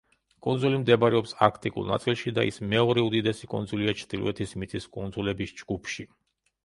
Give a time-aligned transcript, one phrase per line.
[0.45, 6.09] კუნძული მდებარეობს არქტიკულ ნაწილში და ის მეორე უდიდესი კუნძულია ჩრდილოეთის მიწის კუნძულების ჯგუფში.